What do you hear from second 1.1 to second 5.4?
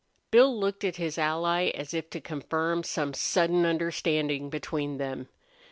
ally as if to confirm some sudden understanding between them.